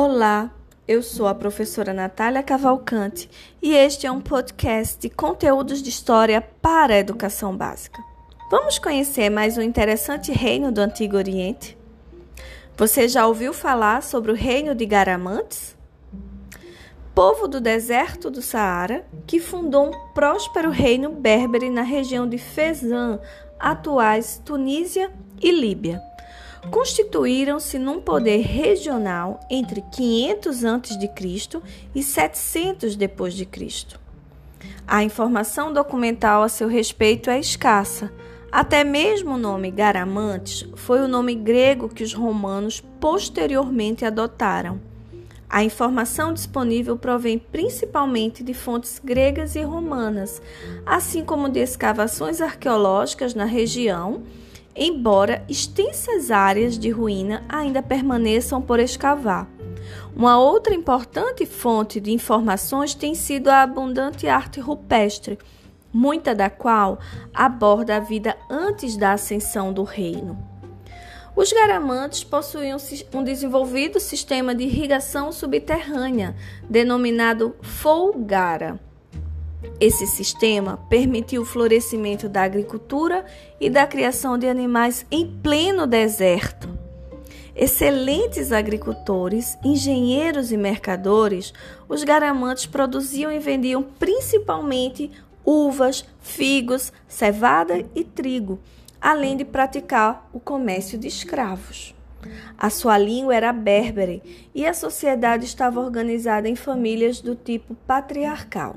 [0.00, 0.54] Olá,
[0.86, 3.28] eu sou a professora Natália Cavalcante
[3.60, 8.00] e este é um podcast de conteúdos de história para a educação básica.
[8.48, 11.76] Vamos conhecer mais um interessante reino do Antigo Oriente?
[12.76, 15.76] Você já ouviu falar sobre o reino de Garamantes?
[17.12, 23.18] Povo do deserto do Saara que fundou um próspero reino berbere na região de Fezzan,
[23.58, 25.10] atuais Tunísia
[25.42, 26.00] e Líbia
[26.70, 31.60] constituíram-se num poder regional entre 500 a.C.
[31.94, 34.00] e 700 depois de Cristo.
[34.86, 38.12] A informação documental a seu respeito é escassa.
[38.50, 44.80] Até mesmo o nome Garamantes foi o nome grego que os romanos posteriormente adotaram.
[45.50, 50.42] A informação disponível provém principalmente de fontes gregas e romanas,
[50.84, 54.22] assim como de escavações arqueológicas na região
[54.74, 59.48] embora extensas áreas de ruína ainda permaneçam por escavar.
[60.14, 65.38] Uma outra importante fonte de informações tem sido a abundante arte rupestre,
[65.92, 66.98] muita da qual
[67.32, 70.38] aborda a vida antes da ascensão do reino.
[71.36, 72.78] Os garamantes possuíam
[73.14, 76.34] um desenvolvido sistema de irrigação subterrânea,
[76.68, 78.80] denominado Folgara
[79.80, 83.24] esse sistema permitiu o florescimento da agricultura
[83.60, 86.68] e da criação de animais em pleno deserto.
[87.54, 91.52] Excelentes agricultores, engenheiros e mercadores,
[91.88, 95.10] os garamantes produziam e vendiam principalmente
[95.44, 98.60] uvas, figos, cevada e trigo,
[99.00, 101.94] além de praticar o comércio de escravos.
[102.56, 104.22] A sua língua era berbere
[104.54, 108.76] e a sociedade estava organizada em famílias do tipo patriarcal.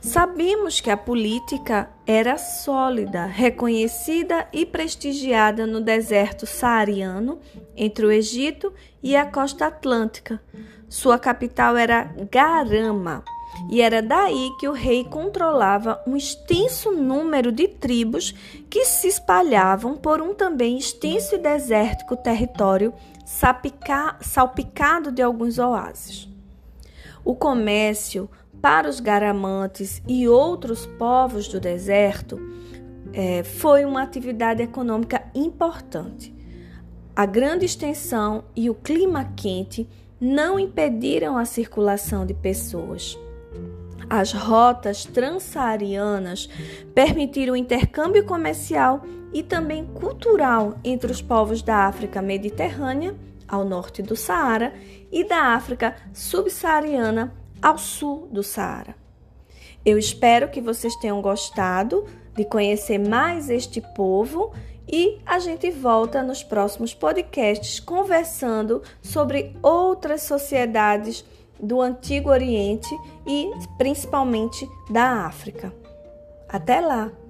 [0.00, 7.40] Sabemos que a política era sólida, reconhecida e prestigiada no deserto saariano,
[7.76, 10.40] entre o Egito e a costa atlântica.
[10.88, 13.24] Sua capital era Garama,
[13.70, 18.34] e era daí que o rei controlava um extenso número de tribos
[18.70, 22.94] que se espalhavam por um também extenso e desértico território
[24.20, 26.28] salpicado de alguns oásis.
[27.28, 28.26] O comércio
[28.58, 32.40] para os garamantes e outros povos do deserto,
[33.12, 36.34] é, foi uma atividade econômica importante.
[37.14, 39.86] A grande extensão e o clima quente
[40.18, 43.18] não impediram a circulação de pessoas.
[44.08, 46.48] As rotas transsaarianas
[46.94, 49.02] permitiram o intercâmbio comercial
[49.34, 53.14] e também cultural entre os povos da África mediterrânea,
[53.48, 54.72] ao norte do Saara,
[55.10, 58.94] e da África subsaariana, ao sul do Saara.
[59.84, 62.04] Eu espero que vocês tenham gostado
[62.36, 64.52] de conhecer mais este povo
[64.86, 71.24] e a gente volta nos próximos podcasts conversando sobre outras sociedades
[71.60, 72.94] do Antigo Oriente
[73.26, 75.72] e principalmente da África.
[76.48, 77.27] Até lá!